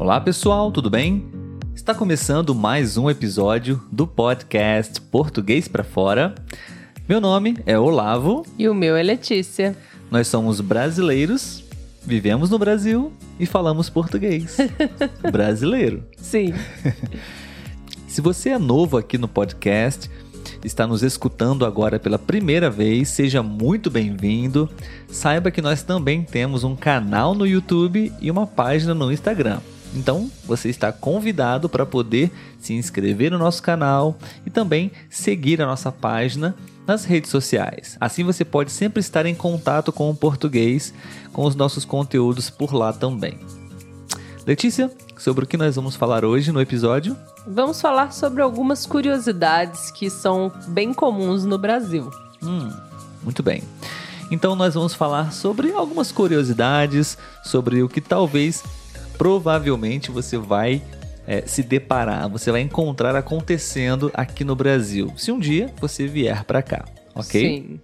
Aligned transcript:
Olá 0.00 0.18
pessoal, 0.18 0.72
tudo 0.72 0.88
bem? 0.88 1.30
Está 1.74 1.94
começando 1.94 2.54
mais 2.54 2.96
um 2.96 3.10
episódio 3.10 3.84
do 3.92 4.06
podcast 4.06 4.98
Português 4.98 5.68
para 5.68 5.84
Fora. 5.84 6.34
Meu 7.06 7.20
nome 7.20 7.58
é 7.66 7.78
Olavo. 7.78 8.46
E 8.58 8.66
o 8.66 8.74
meu 8.74 8.96
é 8.96 9.02
Letícia. 9.02 9.76
Nós 10.10 10.26
somos 10.26 10.62
brasileiros, 10.62 11.62
vivemos 12.02 12.48
no 12.48 12.58
Brasil 12.58 13.12
e 13.38 13.44
falamos 13.44 13.90
português. 13.90 14.56
Brasileiro. 15.30 16.02
Sim. 16.16 16.54
Se 18.08 18.22
você 18.22 18.48
é 18.48 18.58
novo 18.58 18.96
aqui 18.96 19.18
no 19.18 19.28
podcast, 19.28 20.10
está 20.64 20.86
nos 20.86 21.02
escutando 21.02 21.66
agora 21.66 21.98
pela 22.00 22.18
primeira 22.18 22.70
vez, 22.70 23.10
seja 23.10 23.42
muito 23.42 23.90
bem-vindo. 23.90 24.66
Saiba 25.08 25.50
que 25.50 25.60
nós 25.60 25.82
também 25.82 26.22
temos 26.22 26.64
um 26.64 26.74
canal 26.74 27.34
no 27.34 27.46
YouTube 27.46 28.10
e 28.18 28.30
uma 28.30 28.46
página 28.46 28.94
no 28.94 29.12
Instagram. 29.12 29.60
Então, 29.94 30.30
você 30.44 30.68
está 30.68 30.92
convidado 30.92 31.68
para 31.68 31.84
poder 31.84 32.30
se 32.58 32.74
inscrever 32.74 33.30
no 33.30 33.38
nosso 33.38 33.62
canal 33.62 34.16
e 34.46 34.50
também 34.50 34.92
seguir 35.08 35.60
a 35.60 35.66
nossa 35.66 35.90
página 35.90 36.54
nas 36.86 37.04
redes 37.04 37.30
sociais. 37.30 37.96
Assim 38.00 38.24
você 38.24 38.44
pode 38.44 38.70
sempre 38.70 39.00
estar 39.00 39.26
em 39.26 39.34
contato 39.34 39.92
com 39.92 40.10
o 40.10 40.14
português, 40.14 40.94
com 41.32 41.44
os 41.44 41.54
nossos 41.54 41.84
conteúdos 41.84 42.50
por 42.50 42.72
lá 42.72 42.92
também. 42.92 43.38
Letícia, 44.46 44.90
sobre 45.18 45.44
o 45.44 45.46
que 45.46 45.56
nós 45.56 45.76
vamos 45.76 45.96
falar 45.96 46.24
hoje 46.24 46.50
no 46.50 46.60
episódio? 46.60 47.16
Vamos 47.46 47.80
falar 47.80 48.12
sobre 48.12 48.42
algumas 48.42 48.86
curiosidades 48.86 49.90
que 49.90 50.08
são 50.08 50.52
bem 50.68 50.94
comuns 50.94 51.44
no 51.44 51.58
Brasil. 51.58 52.10
Hum, 52.42 52.70
muito 53.22 53.42
bem. 53.42 53.62
Então 54.30 54.54
nós 54.54 54.74
vamos 54.74 54.94
falar 54.94 55.32
sobre 55.32 55.72
algumas 55.72 56.10
curiosidades, 56.12 57.18
sobre 57.44 57.82
o 57.82 57.88
que 57.88 58.00
talvez, 58.00 58.62
provavelmente 59.20 60.10
você 60.10 60.38
vai 60.38 60.80
é, 61.26 61.42
se 61.42 61.62
deparar, 61.62 62.26
você 62.26 62.50
vai 62.50 62.62
encontrar 62.62 63.14
acontecendo 63.14 64.10
aqui 64.14 64.44
no 64.44 64.56
Brasil, 64.56 65.12
se 65.14 65.30
um 65.30 65.38
dia 65.38 65.70
você 65.78 66.06
vier 66.06 66.42
para 66.44 66.62
cá, 66.62 66.86
ok? 67.14 67.38
Sim. 67.38 67.80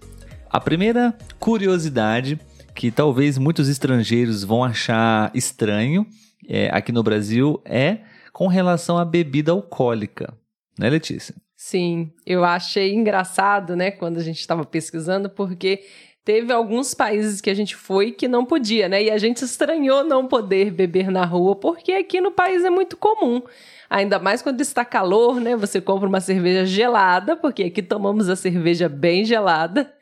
A 0.49 0.59
primeira 0.59 1.15
curiosidade 1.39 2.41
que 2.75 2.91
talvez 2.91 3.37
muitos 3.37 3.69
estrangeiros 3.69 4.45
vão 4.45 4.65
achar 4.65 5.31
estranho 5.35 6.07
é, 6.49 6.71
aqui 6.73 6.91
no 6.91 7.03
Brasil 7.03 7.61
é 7.67 7.99
com 8.33 8.47
relação 8.47 8.97
à 8.97 9.05
bebida 9.05 9.53
alcoólica, 9.53 10.33
né, 10.79 10.89
Letícia? 10.89 11.35
Sim, 11.55 12.13
eu 12.25 12.47
achei 12.47 12.95
engraçado, 12.95 13.77
né, 13.77 13.91
quando 13.91 14.17
a 14.17 14.23
gente 14.23 14.41
estava 14.41 14.65
pesquisando, 14.65 15.29
porque 15.29 15.83
teve 16.27 16.53
alguns 16.53 16.93
países 16.93 17.41
que 17.41 17.49
a 17.49 17.55
gente 17.55 17.77
foi 17.77 18.11
que 18.11 18.27
não 18.27 18.45
podia, 18.45 18.89
né? 18.89 19.01
E 19.05 19.11
a 19.13 19.17
gente 19.17 19.43
estranhou 19.43 20.03
não 20.03 20.27
poder 20.27 20.73
beber 20.73 21.09
na 21.09 21.25
rua, 21.25 21.55
porque 21.55 21.93
aqui 21.93 22.21
no 22.21 22.33
país 22.33 22.65
é 22.65 22.69
muito 22.69 22.97
comum. 22.97 23.41
Ainda 23.89 24.19
mais 24.19 24.43
quando 24.43 24.61
está 24.61 24.85
calor, 24.85 25.41
né? 25.41 25.55
Você 25.55 25.81
compra 25.81 26.09
uma 26.09 26.21
cerveja 26.21 26.67
gelada, 26.67 27.37
porque 27.37 27.63
aqui 27.63 27.81
tomamos 27.81 28.29
a 28.29 28.35
cerveja 28.35 28.89
bem 28.89 29.25
gelada. 29.25 29.95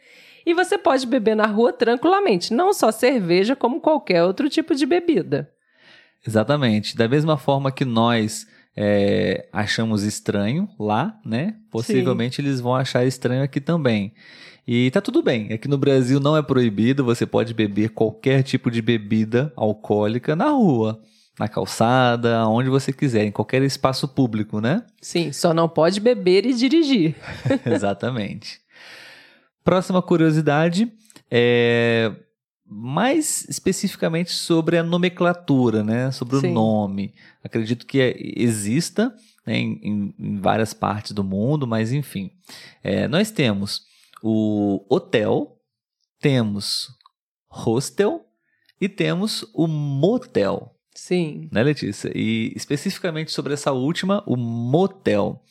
E 0.47 0.55
você 0.55 0.79
pode 0.79 1.07
beber 1.07 1.37
na 1.37 1.47
rua 1.47 1.75
tranquilamente, 1.75 2.55
não 2.55 2.73
só 2.73 2.91
cerveja, 2.91 3.55
como 3.55 3.79
qualquer 3.79 4.25
outro 4.25 4.49
tipo 4.49 4.75
de 4.75 4.87
bebida. 4.87 5.51
Exatamente. 6.27 6.97
Da 6.97 7.07
mesma 7.07 7.37
forma 7.37 7.71
que 7.71 7.85
nós 7.85 8.47
é, 8.75 9.47
achamos 9.53 10.05
estranho 10.05 10.71
lá, 10.81 11.21
né? 11.23 11.57
Possivelmente 11.71 12.37
Sim. 12.37 12.43
eles 12.43 12.63
vão 12.63 12.75
achar 12.75 13.05
estranho 13.05 13.43
aqui 13.43 13.61
também. 13.61 14.15
E 14.67 14.91
tá 14.91 15.01
tudo 15.01 15.23
bem. 15.23 15.53
Aqui 15.53 15.69
no 15.69 15.77
Brasil 15.77 16.19
não 16.19 16.37
é 16.37 16.43
proibido, 16.43 17.05
você 17.05 17.27
pode 17.27 17.53
beber 17.53 17.91
qualquer 17.91 18.43
tipo 18.43 18.71
de 18.71 18.81
bebida 18.81 19.53
alcoólica 19.57 20.35
na 20.35 20.49
rua, 20.49 21.01
na 21.39 21.49
calçada, 21.49 22.49
onde 22.49 22.71
você 22.71 22.93
quiser, 22.93 23.25
em 23.25 23.31
qualquer 23.31 23.63
espaço 23.63 24.09
público, 24.09 24.61
né? 24.61 24.85
Sim, 25.03 25.33
só 25.33 25.53
não 25.53 25.69
pode 25.69 26.01
beber 26.01 26.47
e 26.47 26.55
dirigir. 26.55 27.15
Exatamente. 27.67 28.61
Próxima 29.63 30.01
curiosidade 30.01 30.91
é 31.31 32.13
mais 32.67 33.47
especificamente 33.49 34.33
sobre 34.33 34.79
a 34.79 34.83
nomenclatura, 34.83 35.85
né? 35.85 36.11
Sobre 36.11 36.41
Sim. 36.41 36.51
o 36.51 36.55
nome. 36.55 37.15
Acredito 37.43 37.87
que 37.87 38.35
exista 38.37 39.15
né, 39.47 39.59
em, 39.59 40.15
em, 40.19 40.41
várias 40.41 40.73
partes 40.73 41.13
do 41.13 41.23
mundo, 41.23 41.67
mas 41.67 41.93
enfim. 41.93 42.31
É, 42.83 43.07
nós 43.07 43.31
temos 43.31 43.83
o 44.27 44.83
hotel, 44.89 45.61
temos 46.19 46.89
hostel 47.47 48.25
e 48.81 48.89
temos 48.89 49.45
o 49.53 49.67
motel. 49.67 50.75
Sim. 50.95 51.51
Né, 51.53 51.63
Letícia? 51.63 52.11
E 52.15 52.51
especificamente 52.57 53.31
sobre 53.33 53.53
essa 53.53 53.71
última, 53.73 54.23
o 54.27 54.35
motel. 54.35 55.45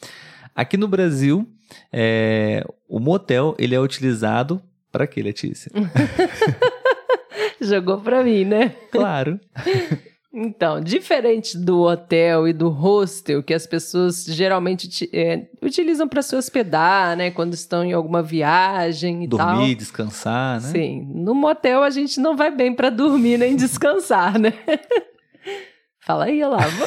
Aqui 0.55 0.75
no 0.75 0.87
Brasil, 0.87 1.47
é, 1.91 2.65
o 2.89 2.99
motel 2.99 3.55
ele 3.59 3.75
é 3.75 3.79
utilizado 3.79 4.59
para 4.91 5.05
quê, 5.05 5.21
Letícia? 5.21 5.71
Jogou 7.61 8.01
para 8.01 8.23
mim, 8.23 8.43
né? 8.43 8.69
Claro. 8.91 9.39
Então, 10.35 10.81
diferente 10.81 11.55
do 11.55 11.81
hotel 11.81 12.47
e 12.47 12.53
do 12.53 12.67
hostel, 12.67 13.43
que 13.43 13.53
as 13.53 13.67
pessoas 13.67 14.25
geralmente 14.25 15.07
é, 15.13 15.45
utilizam 15.61 16.07
para 16.07 16.23
se 16.23 16.35
hospedar, 16.35 17.15
né? 17.15 17.29
Quando 17.29 17.53
estão 17.53 17.83
em 17.83 17.93
alguma 17.93 18.23
viagem 18.23 19.23
e 19.23 19.27
dormir, 19.27 19.45
tal. 19.45 19.55
Dormir, 19.57 19.75
descansar, 19.75 20.59
né? 20.59 20.69
Sim. 20.69 21.07
No 21.13 21.35
motel 21.35 21.83
a 21.83 21.91
gente 21.91 22.19
não 22.19 22.35
vai 22.35 22.49
bem 22.49 22.73
para 22.73 22.89
dormir 22.89 23.37
nem 23.37 23.55
descansar, 23.55 24.39
né? 24.39 24.53
Fala 26.01 26.25
aí, 26.25 26.43
Olavo. 26.43 26.83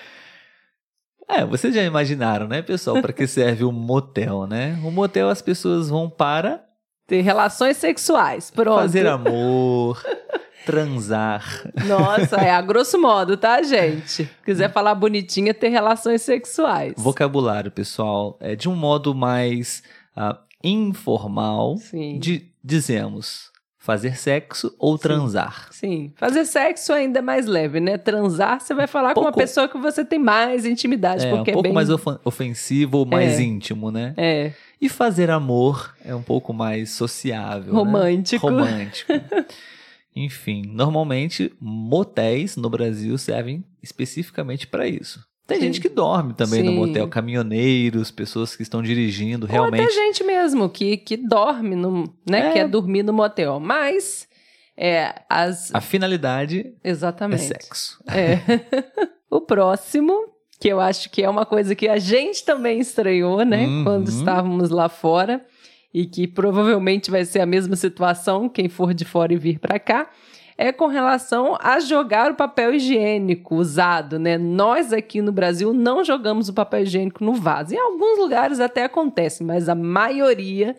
é, 1.28 1.44
vocês 1.44 1.74
já 1.74 1.82
imaginaram, 1.82 2.48
né, 2.48 2.62
pessoal, 2.62 3.02
para 3.02 3.12
que 3.12 3.26
serve 3.26 3.64
um 3.64 3.72
motel, 3.72 4.46
né? 4.46 4.80
O 4.82 4.90
motel 4.90 5.28
as 5.28 5.42
pessoas 5.42 5.90
vão 5.90 6.08
para 6.08 6.64
ter 7.06 7.20
relações 7.20 7.76
sexuais. 7.76 8.50
Pronto. 8.50 8.80
Fazer 8.80 9.06
amor 9.06 10.02
transar. 10.64 11.44
Nossa, 11.86 12.36
é 12.36 12.50
a 12.50 12.60
grosso 12.60 13.00
modo, 13.00 13.36
tá, 13.36 13.62
gente? 13.62 14.28
Quiser 14.44 14.72
falar 14.72 14.94
bonitinha, 14.94 15.50
é 15.50 15.54
ter 15.54 15.68
relações 15.68 16.22
sexuais. 16.22 16.94
Vocabulário, 16.96 17.70
pessoal, 17.70 18.36
é 18.40 18.54
de 18.54 18.68
um 18.68 18.74
modo 18.74 19.14
mais 19.14 19.82
uh, 20.16 20.36
informal. 20.62 21.76
Sim. 21.78 22.18
De, 22.18 22.50
dizemos 22.62 23.52
fazer 23.82 24.16
sexo 24.16 24.72
ou 24.78 24.96
transar. 24.96 25.66
Sim, 25.72 26.12
fazer 26.14 26.44
sexo 26.44 26.92
ainda 26.92 27.18
é 27.18 27.22
mais 27.22 27.46
leve, 27.46 27.80
né? 27.80 27.98
Transar, 27.98 28.60
você 28.60 28.72
vai 28.74 28.86
falar 28.86 29.10
um 29.10 29.14
pouco, 29.14 29.28
com 29.28 29.34
uma 29.34 29.36
pessoa 29.36 29.66
que 29.66 29.76
você 29.76 30.04
tem 30.04 30.20
mais 30.20 30.64
intimidade, 30.64 31.26
é, 31.26 31.30
porque 31.30 31.50
um 31.50 31.54
pouco 31.54 31.66
é 31.66 31.70
bem... 31.70 31.72
mais 31.72 31.88
ofensivo 32.24 32.98
ou 32.98 33.06
mais 33.06 33.40
é. 33.40 33.42
íntimo, 33.42 33.90
né? 33.90 34.14
É. 34.16 34.52
E 34.80 34.88
fazer 34.88 35.30
amor 35.30 35.94
é 36.04 36.14
um 36.14 36.22
pouco 36.22 36.52
mais 36.52 36.90
sociável, 36.90 37.74
romântico. 37.74 38.48
Né? 38.50 38.62
Romântico. 38.62 39.12
Enfim, 40.14 40.62
normalmente 40.66 41.52
motéis 41.60 42.56
no 42.56 42.68
Brasil 42.68 43.16
servem 43.16 43.64
especificamente 43.82 44.66
para 44.66 44.86
isso. 44.86 45.24
Tem 45.46 45.58
Sim. 45.58 45.66
gente 45.66 45.80
que 45.80 45.88
dorme 45.88 46.34
também 46.34 46.60
Sim. 46.60 46.66
no 46.66 46.72
motel, 46.72 47.08
caminhoneiros, 47.08 48.10
pessoas 48.10 48.54
que 48.54 48.62
estão 48.62 48.82
dirigindo, 48.82 49.46
Ou 49.46 49.52
realmente. 49.52 49.82
Até 49.82 49.92
gente 49.92 50.22
mesmo 50.22 50.68
que, 50.68 50.96
que 50.96 51.16
dorme, 51.16 51.74
no, 51.74 52.04
né? 52.28 52.50
É. 52.50 52.52
Quer 52.52 52.68
dormir 52.68 53.02
no 53.02 53.12
motel. 53.12 53.58
Mas 53.58 54.28
é, 54.76 55.14
as... 55.28 55.74
a 55.74 55.80
finalidade 55.80 56.72
Exatamente. 56.82 57.42
é 57.42 57.46
sexo. 57.46 58.02
É. 58.06 58.38
o 59.28 59.40
próximo, 59.40 60.14
que 60.60 60.68
eu 60.68 60.80
acho 60.80 61.10
que 61.10 61.22
é 61.22 61.28
uma 61.28 61.44
coisa 61.44 61.74
que 61.74 61.88
a 61.88 61.98
gente 61.98 62.44
também 62.44 62.78
estranhou, 62.78 63.44
né? 63.44 63.66
Uhum. 63.66 63.84
Quando 63.84 64.08
estávamos 64.08 64.70
lá 64.70 64.88
fora 64.88 65.44
e 65.92 66.06
que 66.06 66.26
provavelmente 66.26 67.10
vai 67.10 67.24
ser 67.24 67.40
a 67.40 67.46
mesma 67.46 67.76
situação 67.76 68.48
quem 68.48 68.68
for 68.68 68.94
de 68.94 69.04
fora 69.04 69.32
e 69.32 69.36
vir 69.36 69.58
para 69.58 69.78
cá, 69.78 70.08
é 70.56 70.70
com 70.70 70.86
relação 70.86 71.56
a 71.60 71.80
jogar 71.80 72.30
o 72.30 72.34
papel 72.34 72.74
higiênico 72.74 73.56
usado, 73.56 74.18
né? 74.18 74.38
Nós 74.38 74.92
aqui 74.92 75.20
no 75.20 75.32
Brasil 75.32 75.72
não 75.72 76.04
jogamos 76.04 76.48
o 76.48 76.52
papel 76.52 76.82
higiênico 76.82 77.24
no 77.24 77.34
vaso. 77.34 77.74
Em 77.74 77.78
alguns 77.78 78.18
lugares 78.18 78.60
até 78.60 78.84
acontece, 78.84 79.42
mas 79.42 79.68
a 79.68 79.74
maioria 79.74 80.76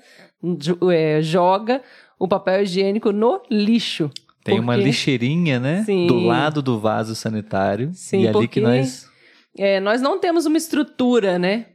é, 0.91 1.21
joga 1.21 1.81
o 2.17 2.27
papel 2.27 2.63
higiênico 2.63 3.11
no 3.11 3.41
lixo. 3.49 4.09
Tem 4.43 4.55
porque... 4.55 4.59
uma 4.59 4.75
lixeirinha, 4.75 5.59
né? 5.59 5.83
Sim. 5.83 6.07
Do 6.07 6.19
lado 6.19 6.61
do 6.61 6.79
vaso 6.79 7.15
sanitário. 7.15 7.91
Sim, 7.93 8.23
e 8.23 8.27
ali 8.27 8.47
que 8.47 8.61
nós. 8.61 9.09
É, 9.57 9.79
nós 9.79 10.01
não 10.01 10.19
temos 10.19 10.45
uma 10.45 10.57
estrutura, 10.57 11.37
né? 11.37 11.67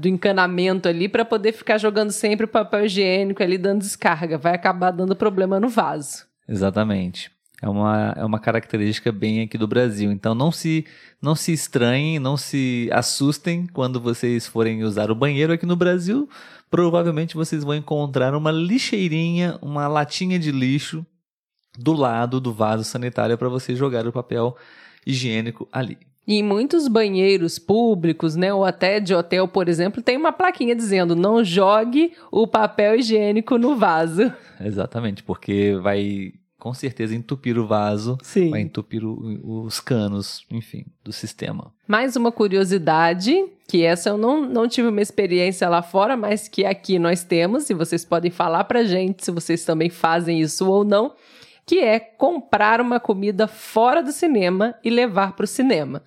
Do 0.00 0.08
encanamento 0.08 0.88
ali 0.88 1.08
para 1.08 1.24
poder 1.24 1.52
ficar 1.52 1.78
jogando 1.78 2.10
sempre 2.10 2.46
o 2.46 2.48
papel 2.48 2.86
higiênico 2.86 3.42
ali 3.42 3.58
dando 3.58 3.80
descarga. 3.80 4.38
Vai 4.38 4.54
acabar 4.54 4.90
dando 4.90 5.14
problema 5.14 5.60
no 5.60 5.68
vaso. 5.68 6.26
Exatamente. 6.48 7.30
É 7.62 7.68
uma, 7.68 8.14
é 8.16 8.24
uma 8.24 8.38
característica 8.38 9.10
bem 9.10 9.40
aqui 9.40 9.56
do 9.56 9.66
Brasil. 9.66 10.12
Então 10.12 10.34
não 10.34 10.52
se, 10.52 10.84
não 11.20 11.34
se 11.34 11.52
estranhem, 11.52 12.18
não 12.18 12.36
se 12.36 12.88
assustem 12.92 13.66
quando 13.66 14.00
vocês 14.00 14.46
forem 14.46 14.84
usar 14.84 15.10
o 15.10 15.14
banheiro 15.14 15.52
aqui 15.52 15.64
no 15.64 15.76
Brasil. 15.76 16.28
Provavelmente 16.70 17.34
vocês 17.34 17.64
vão 17.64 17.74
encontrar 17.74 18.34
uma 18.34 18.50
lixeirinha, 18.50 19.58
uma 19.62 19.88
latinha 19.88 20.38
de 20.38 20.52
lixo 20.52 21.04
do 21.78 21.92
lado 21.92 22.40
do 22.40 22.52
vaso 22.52 22.84
sanitário 22.84 23.38
para 23.38 23.48
você 23.48 23.74
jogar 23.74 24.06
o 24.06 24.12
papel 24.12 24.56
higiênico 25.06 25.68
ali. 25.72 25.98
E 26.26 26.36
em 26.36 26.42
muitos 26.42 26.88
banheiros 26.88 27.58
públicos, 27.58 28.34
né, 28.34 28.52
ou 28.52 28.64
até 28.64 28.98
de 28.98 29.14
hotel, 29.14 29.46
por 29.46 29.68
exemplo, 29.68 30.02
tem 30.02 30.16
uma 30.16 30.32
plaquinha 30.32 30.74
dizendo: 30.74 31.14
não 31.14 31.44
jogue 31.44 32.12
o 32.30 32.46
papel 32.46 32.96
higiênico 32.96 33.56
no 33.56 33.76
vaso. 33.76 34.32
Exatamente, 34.60 35.22
porque 35.22 35.76
vai 35.80 36.32
com 36.58 36.74
certeza 36.74 37.14
entupir 37.14 37.56
o 37.56 37.66
vaso, 37.66 38.18
Sim. 38.22 38.50
vai 38.50 38.60
entupir 38.60 39.04
o, 39.04 39.64
os 39.64 39.78
canos, 39.78 40.44
enfim, 40.50 40.84
do 41.04 41.12
sistema. 41.12 41.72
Mais 41.86 42.16
uma 42.16 42.32
curiosidade, 42.32 43.32
que 43.68 43.84
essa 43.84 44.08
eu 44.08 44.18
não, 44.18 44.42
não 44.42 44.66
tive 44.66 44.88
uma 44.88 45.00
experiência 45.00 45.68
lá 45.68 45.80
fora, 45.80 46.16
mas 46.16 46.48
que 46.48 46.64
aqui 46.64 46.98
nós 46.98 47.22
temos, 47.22 47.70
e 47.70 47.74
vocês 47.74 48.04
podem 48.04 48.32
falar 48.32 48.64
pra 48.64 48.82
gente 48.82 49.24
se 49.24 49.30
vocês 49.30 49.64
também 49.64 49.90
fazem 49.90 50.40
isso 50.40 50.68
ou 50.68 50.82
não, 50.82 51.12
que 51.66 51.80
é 51.80 51.98
comprar 51.98 52.80
uma 52.80 53.00
comida 53.00 53.48
fora 53.48 54.00
do 54.00 54.12
cinema 54.12 54.76
e 54.84 54.88
levar 54.88 55.32
para 55.32 55.44
o 55.44 55.48
cinema. 55.48 56.02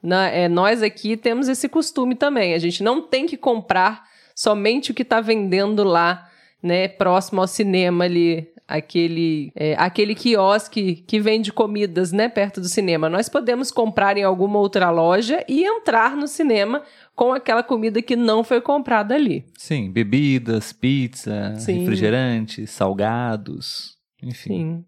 Na, 0.00 0.28
é, 0.28 0.48
nós 0.48 0.82
aqui 0.82 1.16
temos 1.16 1.48
esse 1.48 1.68
costume 1.68 2.14
também. 2.14 2.54
A 2.54 2.58
gente 2.58 2.82
não 2.82 3.02
tem 3.02 3.26
que 3.26 3.36
comprar 3.36 4.04
somente 4.34 4.92
o 4.92 4.94
que 4.94 5.02
está 5.02 5.20
vendendo 5.20 5.82
lá, 5.82 6.28
né, 6.62 6.86
próximo 6.88 7.40
ao 7.40 7.48
cinema 7.48 8.04
ali, 8.04 8.48
aquele, 8.68 9.50
é, 9.56 9.74
aquele 9.76 10.14
quiosque 10.14 11.04
que 11.06 11.18
vende 11.18 11.52
comidas, 11.52 12.12
né, 12.12 12.28
perto 12.28 12.60
do 12.60 12.68
cinema. 12.68 13.08
Nós 13.08 13.28
podemos 13.28 13.72
comprar 13.72 14.16
em 14.16 14.22
alguma 14.22 14.60
outra 14.60 14.90
loja 14.90 15.44
e 15.48 15.64
entrar 15.64 16.16
no 16.16 16.28
cinema 16.28 16.82
com 17.16 17.32
aquela 17.32 17.64
comida 17.64 18.00
que 18.00 18.14
não 18.14 18.44
foi 18.44 18.60
comprada 18.60 19.14
ali. 19.14 19.44
Sim, 19.58 19.90
bebidas, 19.90 20.72
pizza, 20.72 21.54
Sim. 21.56 21.80
refrigerantes, 21.80 22.70
salgados, 22.70 23.99
enfim. 24.22 24.48
Sim. 24.48 24.84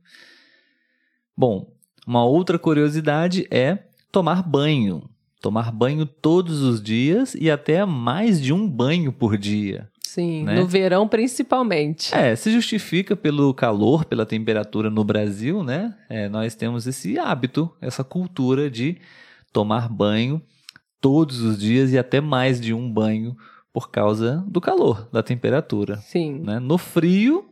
Bom, 1.36 1.72
uma 2.06 2.24
outra 2.24 2.58
curiosidade 2.58 3.46
é 3.50 3.78
tomar 4.10 4.42
banho. 4.42 5.08
Tomar 5.40 5.72
banho 5.72 6.06
todos 6.06 6.62
os 6.62 6.80
dias 6.80 7.34
e 7.34 7.50
até 7.50 7.84
mais 7.84 8.40
de 8.40 8.52
um 8.52 8.68
banho 8.68 9.12
por 9.12 9.36
dia. 9.36 9.90
Sim, 10.00 10.44
né? 10.44 10.56
no 10.56 10.66
verão 10.66 11.08
principalmente. 11.08 12.14
É, 12.14 12.36
se 12.36 12.52
justifica 12.52 13.16
pelo 13.16 13.54
calor, 13.54 14.04
pela 14.04 14.26
temperatura 14.26 14.90
no 14.90 15.02
Brasil, 15.02 15.64
né? 15.64 15.96
É, 16.06 16.28
nós 16.28 16.54
temos 16.54 16.86
esse 16.86 17.18
hábito, 17.18 17.74
essa 17.80 18.04
cultura 18.04 18.70
de 18.70 18.98
tomar 19.52 19.88
banho 19.88 20.40
todos 21.00 21.40
os 21.40 21.58
dias 21.58 21.92
e 21.92 21.98
até 21.98 22.20
mais 22.20 22.60
de 22.60 22.74
um 22.74 22.92
banho 22.92 23.36
por 23.72 23.90
causa 23.90 24.44
do 24.46 24.60
calor, 24.60 25.08
da 25.10 25.22
temperatura. 25.22 25.96
Sim. 25.96 26.40
Né? 26.40 26.60
No 26.60 26.76
frio, 26.76 27.51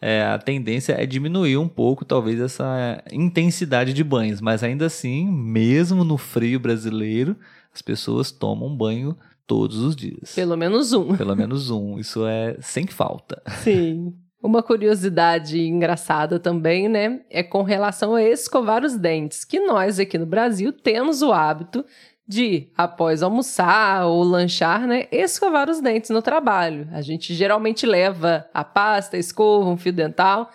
é, 0.00 0.22
a 0.24 0.38
tendência 0.38 0.92
é 0.92 1.06
diminuir 1.06 1.56
um 1.56 1.68
pouco, 1.68 2.04
talvez, 2.04 2.40
essa 2.40 3.02
intensidade 3.10 3.92
de 3.92 4.04
banhos. 4.04 4.40
Mas 4.40 4.62
ainda 4.62 4.86
assim, 4.86 5.26
mesmo 5.30 6.04
no 6.04 6.18
frio 6.18 6.60
brasileiro, 6.60 7.36
as 7.72 7.82
pessoas 7.82 8.30
tomam 8.30 8.74
banho 8.74 9.16
todos 9.46 9.78
os 9.78 9.94
dias. 9.94 10.34
Pelo 10.34 10.56
menos 10.56 10.92
um. 10.92 11.16
Pelo 11.16 11.36
menos 11.36 11.70
um. 11.70 11.98
Isso 11.98 12.26
é 12.26 12.56
sem 12.60 12.86
falta. 12.86 13.42
Sim. 13.62 14.14
Uma 14.42 14.62
curiosidade 14.62 15.58
engraçada 15.58 16.38
também, 16.38 16.88
né, 16.88 17.20
é 17.30 17.42
com 17.42 17.62
relação 17.62 18.14
a 18.14 18.22
escovar 18.22 18.84
os 18.84 18.96
dentes, 18.96 19.44
que 19.44 19.58
nós 19.58 19.98
aqui 19.98 20.18
no 20.18 20.26
Brasil 20.26 20.72
temos 20.72 21.20
o 21.22 21.32
hábito 21.32 21.84
de, 22.26 22.68
após 22.76 23.22
almoçar 23.22 24.06
ou 24.06 24.22
lanchar, 24.22 24.86
né, 24.86 25.06
escovar 25.12 25.70
os 25.70 25.80
dentes 25.80 26.10
no 26.10 26.20
trabalho. 26.20 26.88
A 26.92 27.00
gente 27.00 27.34
geralmente 27.34 27.86
leva 27.86 28.46
a 28.52 28.64
pasta, 28.64 29.16
a 29.16 29.20
escova, 29.20 29.70
um 29.70 29.76
fio 29.76 29.92
dental 29.92 30.50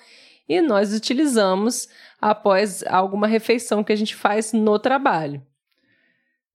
e 0.50 0.60
nós 0.60 0.94
utilizamos 0.94 1.88
após 2.20 2.84
alguma 2.84 3.26
refeição 3.26 3.84
que 3.84 3.94
a 3.94 3.96
gente 3.96 4.16
faz 4.16 4.52
no 4.52 4.78
trabalho. 4.78 5.42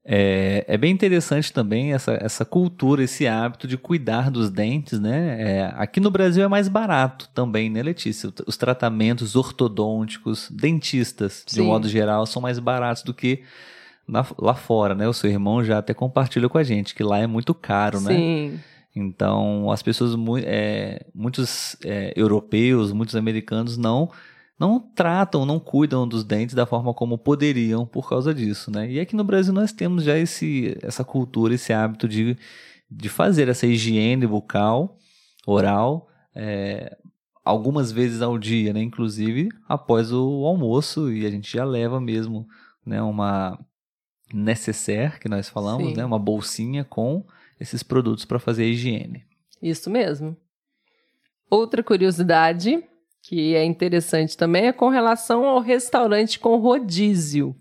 É, 0.08 0.64
é 0.68 0.78
bem 0.78 0.92
interessante 0.92 1.52
também 1.52 1.92
essa, 1.92 2.12
essa 2.20 2.44
cultura, 2.44 3.02
esse 3.02 3.26
hábito 3.26 3.66
de 3.66 3.76
cuidar 3.76 4.30
dos 4.30 4.50
dentes, 4.50 5.00
né? 5.00 5.36
É, 5.40 5.74
aqui 5.74 5.98
no 5.98 6.12
Brasil 6.12 6.44
é 6.44 6.48
mais 6.48 6.68
barato 6.68 7.28
também, 7.34 7.68
né, 7.68 7.82
Letícia? 7.82 8.32
Os 8.46 8.56
tratamentos 8.56 9.34
ortodônticos, 9.34 10.48
dentistas, 10.48 11.42
de 11.44 11.60
um 11.60 11.64
modo 11.64 11.88
geral, 11.88 12.24
são 12.24 12.40
mais 12.40 12.60
baratos 12.60 13.02
do 13.02 13.12
que 13.12 13.42
na, 14.06 14.24
lá 14.38 14.54
fora, 14.54 14.94
né? 14.94 15.08
O 15.08 15.12
seu 15.12 15.30
irmão 15.30 15.64
já 15.64 15.78
até 15.78 15.92
compartilha 15.92 16.48
com 16.48 16.58
a 16.58 16.62
gente 16.62 16.94
que 16.94 17.02
lá 17.02 17.18
é 17.18 17.26
muito 17.26 17.54
caro, 17.54 18.00
né? 18.00 18.14
Sim. 18.14 18.60
Então, 18.94 19.70
as 19.70 19.82
pessoas, 19.82 20.12
é, 20.44 21.04
muitos 21.14 21.76
é, 21.84 22.12
europeus, 22.16 22.92
muitos 22.92 23.14
americanos 23.14 23.76
não 23.76 24.10
não 24.58 24.80
tratam, 24.80 25.44
não 25.44 25.60
cuidam 25.60 26.08
dos 26.08 26.24
dentes 26.24 26.54
da 26.54 26.64
forma 26.64 26.94
como 26.94 27.18
poderiam 27.18 27.84
por 27.86 28.08
causa 28.08 28.32
disso, 28.32 28.70
né? 28.70 28.90
E 28.90 28.98
aqui 28.98 29.14
no 29.14 29.22
Brasil 29.22 29.52
nós 29.52 29.70
temos 29.70 30.02
já 30.02 30.16
esse, 30.16 30.78
essa 30.82 31.04
cultura, 31.04 31.54
esse 31.54 31.74
hábito 31.74 32.08
de, 32.08 32.38
de 32.90 33.08
fazer 33.10 33.48
essa 33.48 33.66
higiene 33.66 34.26
bucal, 34.26 34.96
oral, 35.46 36.08
é, 36.34 36.96
algumas 37.44 37.92
vezes 37.92 38.22
ao 38.22 38.38
dia, 38.38 38.72
né? 38.72 38.80
Inclusive 38.80 39.50
após 39.68 40.10
o 40.10 40.46
almoço 40.46 41.12
e 41.12 41.26
a 41.26 41.30
gente 41.30 41.52
já 41.52 41.64
leva 41.64 42.00
mesmo, 42.00 42.48
né? 42.84 43.02
Uma 43.02 43.58
necessaire 44.32 45.19
que 45.19 45.28
nós 45.28 45.49
falamos, 45.49 45.90
Sim. 45.90 45.96
né? 45.96 46.05
Uma 46.05 46.19
bolsinha 46.19 46.84
com 46.84 47.25
esses 47.58 47.82
produtos 47.82 48.25
para 48.25 48.38
fazer 48.38 48.64
a 48.64 48.67
higiene. 48.67 49.25
Isso 49.62 49.88
mesmo. 49.88 50.37
Outra 51.49 51.82
curiosidade 51.82 52.82
que 53.23 53.56
é 53.56 53.64
interessante 53.64 54.37
também 54.37 54.67
é 54.67 54.73
com 54.73 54.88
relação 54.88 55.44
ao 55.44 55.61
restaurante 55.61 56.38
com 56.38 56.56
rodízio. 56.58 57.56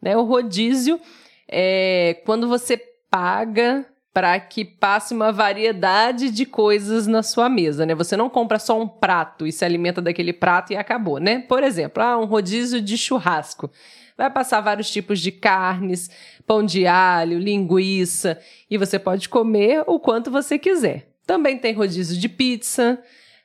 Né? 0.00 0.14
O 0.16 0.24
rodízio 0.24 1.00
é 1.48 2.20
quando 2.26 2.46
você 2.46 2.76
paga 3.10 3.86
para 4.12 4.38
que 4.40 4.64
passe 4.64 5.14
uma 5.14 5.30
variedade 5.30 6.30
de 6.30 6.46
coisas 6.46 7.06
na 7.06 7.22
sua 7.22 7.50
mesa, 7.50 7.84
né? 7.84 7.94
Você 7.94 8.16
não 8.16 8.30
compra 8.30 8.58
só 8.58 8.80
um 8.80 8.88
prato 8.88 9.46
e 9.46 9.52
se 9.52 9.62
alimenta 9.62 10.00
daquele 10.00 10.32
prato 10.32 10.72
e 10.72 10.76
acabou, 10.76 11.18
né? 11.18 11.40
Por 11.40 11.62
exemplo, 11.62 12.02
ah, 12.02 12.18
um 12.18 12.24
rodízio 12.24 12.80
de 12.80 12.96
churrasco. 12.96 13.70
Vai 14.16 14.30
passar 14.30 14.60
vários 14.60 14.90
tipos 14.90 15.20
de 15.20 15.30
carnes, 15.30 16.10
pão 16.46 16.64
de 16.64 16.86
alho, 16.86 17.38
linguiça, 17.38 18.38
e 18.70 18.78
você 18.78 18.98
pode 18.98 19.28
comer 19.28 19.84
o 19.86 20.00
quanto 20.00 20.30
você 20.30 20.58
quiser. 20.58 21.12
Também 21.26 21.58
tem 21.58 21.74
rodízio 21.74 22.18
de 22.18 22.28
pizza, 22.28 22.98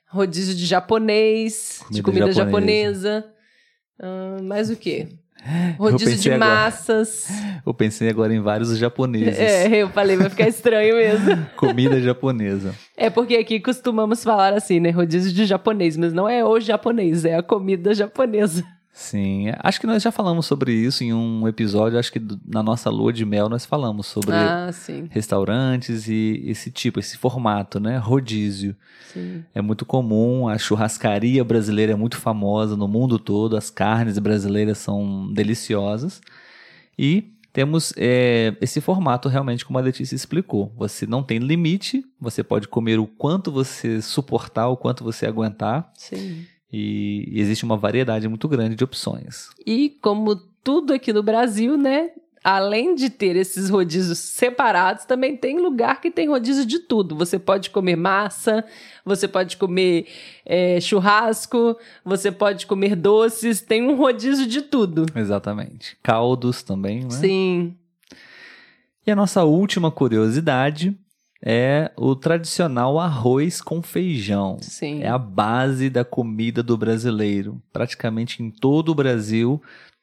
rodízio 0.08 0.54
de 0.54 0.64
japonês, 0.64 1.78
comida 1.78 1.94
de 1.94 2.02
comida 2.02 2.32
japonesa. 2.32 3.10
japonesa. 3.10 3.32
Uh, 4.00 4.42
mais 4.42 4.70
o 4.70 4.76
quê? 4.76 5.08
Rodízio 5.76 6.16
de 6.18 6.36
massas. 6.36 7.28
Agora, 7.28 7.62
eu 7.66 7.74
pensei 7.74 8.08
agora 8.08 8.32
em 8.32 8.40
vários 8.40 8.76
japoneses. 8.78 9.38
É, 9.38 9.68
eu 9.76 9.88
falei, 9.88 10.16
vai 10.16 10.30
ficar 10.30 10.46
estranho 10.46 10.96
mesmo. 10.96 11.46
Comida 11.56 12.00
japonesa. 12.00 12.74
É 12.96 13.10
porque 13.10 13.36
aqui 13.36 13.58
costumamos 13.58 14.22
falar 14.22 14.54
assim, 14.54 14.78
né? 14.78 14.90
Rodízio 14.90 15.32
de 15.32 15.44
japonês, 15.44 15.96
mas 15.96 16.12
não 16.12 16.28
é 16.28 16.44
o 16.44 16.60
japonês, 16.60 17.24
é 17.24 17.36
a 17.36 17.42
comida 17.42 17.92
japonesa. 17.92 18.64
Sim, 18.94 19.46
acho 19.60 19.80
que 19.80 19.86
nós 19.86 20.02
já 20.02 20.12
falamos 20.12 20.44
sobre 20.44 20.74
isso 20.74 21.02
em 21.02 21.14
um 21.14 21.48
episódio, 21.48 21.98
acho 21.98 22.12
que 22.12 22.20
na 22.46 22.62
nossa 22.62 22.90
lua 22.90 23.10
de 23.10 23.24
mel 23.24 23.48
nós 23.48 23.64
falamos 23.64 24.06
sobre 24.06 24.34
ah, 24.34 24.68
restaurantes 25.08 26.08
e 26.08 26.42
esse 26.44 26.70
tipo, 26.70 27.00
esse 27.00 27.16
formato, 27.16 27.80
né? 27.80 27.96
Rodízio. 27.96 28.76
Sim. 29.10 29.44
É 29.54 29.62
muito 29.62 29.86
comum, 29.86 30.46
a 30.46 30.58
churrascaria 30.58 31.42
brasileira 31.42 31.92
é 31.92 31.96
muito 31.96 32.18
famosa 32.18 32.76
no 32.76 32.86
mundo 32.86 33.18
todo, 33.18 33.56
as 33.56 33.70
carnes 33.70 34.18
brasileiras 34.18 34.76
são 34.76 35.32
deliciosas 35.32 36.20
e 36.98 37.32
temos 37.50 37.94
é, 37.96 38.54
esse 38.60 38.80
formato 38.80 39.28
realmente 39.28 39.64
como 39.64 39.78
a 39.78 39.82
Letícia 39.82 40.14
explicou. 40.14 40.72
Você 40.76 41.06
não 41.06 41.22
tem 41.22 41.38
limite, 41.38 42.04
você 42.20 42.42
pode 42.42 42.68
comer 42.68 42.98
o 42.98 43.06
quanto 43.06 43.50
você 43.50 44.02
suportar, 44.02 44.68
o 44.68 44.76
quanto 44.76 45.02
você 45.02 45.26
aguentar. 45.26 45.90
Sim. 45.94 46.46
E, 46.72 47.28
existe 47.34 47.64
uma 47.64 47.76
variedade 47.76 48.26
muito 48.28 48.48
grande 48.48 48.74
de 48.74 48.84
opções. 48.84 49.50
E 49.66 49.90
como 50.00 50.36
tudo 50.64 50.94
aqui 50.94 51.12
no 51.12 51.22
Brasil, 51.22 51.76
né? 51.76 52.10
Além 52.44 52.96
de 52.96 53.08
ter 53.08 53.36
esses 53.36 53.70
rodízios 53.70 54.18
separados, 54.18 55.04
também 55.04 55.36
tem 55.36 55.60
lugar 55.60 56.00
que 56.00 56.10
tem 56.10 56.28
rodízio 56.28 56.66
de 56.66 56.80
tudo. 56.80 57.14
Você 57.14 57.38
pode 57.38 57.70
comer 57.70 57.94
massa, 57.94 58.64
você 59.04 59.28
pode 59.28 59.56
comer 59.56 60.08
é, 60.44 60.80
churrasco, 60.80 61.76
você 62.04 62.32
pode 62.32 62.66
comer 62.66 62.96
doces, 62.96 63.60
tem 63.60 63.88
um 63.88 63.94
rodízio 63.94 64.46
de 64.46 64.60
tudo. 64.60 65.06
Exatamente. 65.14 65.96
Caldos 66.02 66.64
também, 66.64 67.04
né? 67.04 67.10
Sim. 67.10 67.76
E 69.06 69.10
a 69.10 69.16
nossa 69.16 69.44
última 69.44 69.92
curiosidade 69.92 70.96
é 71.44 71.90
o 71.96 72.14
tradicional 72.14 73.00
arroz 73.00 73.60
com 73.60 73.82
feijão. 73.82 74.58
Sim. 74.60 75.02
É 75.02 75.08
a 75.08 75.18
base 75.18 75.90
da 75.90 76.04
comida 76.04 76.62
do 76.62 76.76
brasileiro. 76.76 77.60
Praticamente 77.72 78.42
em 78.42 78.50
todo 78.50 78.90
o 78.90 78.94
Brasil, 78.94 79.60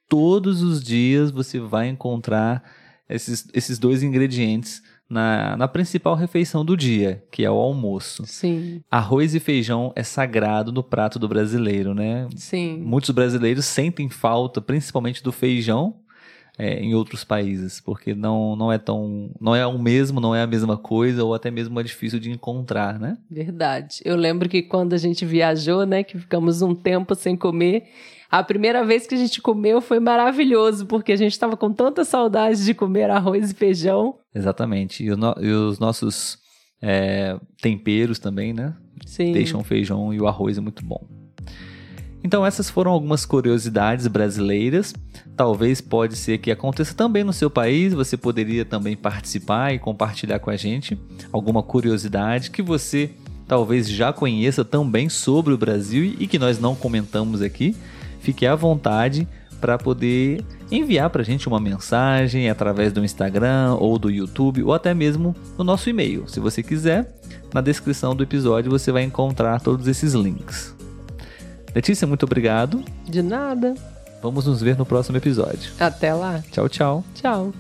todos 0.08 0.62
os 0.62 0.84
dias 0.84 1.32
você 1.32 1.60
vai 1.60 1.88
encontrar 1.88 2.64
esses, 3.08 3.48
esses 3.54 3.80
dois 3.80 4.04
ingredientes 4.04 4.84
na, 5.10 5.58
na 5.58 5.68
principal 5.68 6.14
refeição 6.14 6.64
do 6.64 6.78
dia, 6.78 7.24
que 7.32 7.44
é 7.44 7.50
o 7.50 7.56
almoço. 7.56 8.24
Sim. 8.28 8.82
Arroz 8.92 9.34
e 9.34 9.40
feijão 9.40 9.92
é 9.96 10.04
sagrado 10.04 10.72
no 10.72 10.84
prato 10.84 11.18
do 11.18 11.28
brasileiro, 11.28 11.96
né? 11.96 12.28
Sim. 12.36 12.78
Muitos 12.80 13.10
brasileiros 13.10 13.66
sentem 13.66 14.10
falta, 14.10 14.62
principalmente 14.62 15.24
do 15.24 15.32
feijão, 15.32 15.96
é, 16.60 16.78
em 16.82 16.94
outros 16.94 17.24
países, 17.24 17.80
porque 17.80 18.14
não, 18.14 18.54
não 18.54 18.70
é 18.70 18.78
tão. 18.78 19.32
não 19.40 19.56
é 19.56 19.66
o 19.66 19.80
mesmo, 19.80 20.20
não 20.20 20.36
é 20.36 20.42
a 20.42 20.48
mesma 20.48 20.76
coisa, 20.76 21.24
ou 21.24 21.34
até 21.34 21.50
mesmo 21.50 21.80
é 21.80 21.84
difícil 21.84 22.20
de 22.20 22.30
encontrar, 22.30 23.00
né? 23.00 23.18
Verdade. 23.32 24.02
Eu 24.04 24.18
lembro 24.18 24.50
que 24.50 24.62
quando 24.62 24.92
a 24.92 24.98
gente 24.98 25.26
viajou, 25.26 25.86
né, 25.86 26.04
que 26.04 26.20
ficamos 26.20 26.62
um 26.62 26.76
tempo 26.76 27.16
sem 27.16 27.38
comer, 27.38 27.86
a 28.30 28.44
primeira 28.44 28.84
vez 28.84 29.08
que 29.08 29.16
a 29.16 29.18
gente 29.18 29.42
comeu 29.42 29.80
foi 29.80 30.02
maravilhoso, 30.02 30.86
porque 30.86 31.14
a 31.14 31.16
gente 31.16 31.32
estava 31.32 31.56
com 31.56 31.72
tanta 31.72 32.04
saudade 32.04 32.66
de 32.66 32.74
comer 32.74 33.10
arroz 33.10 33.52
e 33.52 33.54
feijão. 33.54 34.18
Exatamente. 34.36 35.06
E, 35.06 35.16
no, 35.16 35.34
e 35.40 35.50
os 35.50 35.80
nossos 35.80 36.38
é, 36.82 37.40
temperos 37.62 38.20
também, 38.20 38.52
né? 38.52 38.76
Sim. 39.06 39.32
Deixam 39.32 39.62
o 39.62 39.64
feijão 39.64 40.14
e 40.14 40.20
o 40.20 40.28
arroz 40.28 40.58
é 40.58 40.62
muito 40.62 40.86
bom. 40.86 41.19
Então 42.24 42.46
essas 42.46 42.70
foram 42.70 42.92
algumas 42.92 43.26
curiosidades 43.26 44.08
brasileiras. 44.08 44.94
Talvez 45.36 45.80
pode 45.80 46.16
ser 46.16 46.38
que 46.40 46.52
aconteça 46.52 46.94
também 46.94 47.24
no 47.24 47.32
seu 47.32 47.50
país. 47.50 47.94
Você 47.94 48.18
poderia 48.18 48.66
também 48.66 48.96
participar 48.96 49.74
e 49.74 49.80
compartilhar 49.80 50.40
com 50.40 50.50
a 50.50 50.58
gente 50.58 50.98
alguma 51.32 51.64
curiosidade 51.64 52.52
que 52.52 52.62
você 52.62 53.12
talvez 53.48 53.90
já 53.90 54.14
conheça 54.14 54.64
também 54.64 55.10
sobre 55.10 55.54
o 55.54 55.58
Brasil 55.58 56.16
e 56.20 56.28
que 56.28 56.38
nós 56.38 56.60
não 56.60 56.76
comentamos 56.76 57.42
aqui. 57.42 57.76
Fique 58.20 58.46
à 58.46 58.54
vontade 58.54 59.28
para 59.60 59.78
poder 59.78 60.44
enviar 60.72 61.10
para 61.10 61.22
a 61.22 61.26
gente 61.26 61.48
uma 61.48 61.60
mensagem 61.60 62.50
através 62.50 62.94
do 62.94 63.04
Instagram 63.04 63.76
ou 63.80 63.98
do 63.98 64.10
YouTube 64.10 64.64
ou 64.64 64.74
até 64.74 64.94
mesmo 64.94 65.36
no 65.58 65.64
nosso 65.64 65.90
e-mail. 65.90 66.26
Se 66.28 66.40
você 66.40 66.62
quiser, 66.62 67.14
na 67.54 67.62
descrição 67.62 68.16
do 68.16 68.24
episódio 68.24 68.72
você 68.72 68.92
vai 68.92 69.04
encontrar 69.04 69.60
todos 69.60 69.88
esses 69.88 70.14
links. 70.14 70.79
Letícia, 71.74 72.08
muito 72.08 72.24
obrigado. 72.24 72.84
De 73.06 73.22
nada. 73.22 73.74
Vamos 74.22 74.46
nos 74.46 74.62
ver 74.62 74.78
no 74.78 74.86
próximo 74.86 75.18
episódio. 75.18 75.72
Até 75.80 76.14
lá. 76.14 76.44
Tchau, 76.52 76.68
tchau. 76.68 77.04
Tchau. 77.16 77.54